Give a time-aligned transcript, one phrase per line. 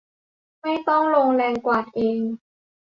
[0.61, 2.19] ไม่ต้องลงแรงกวาดเอง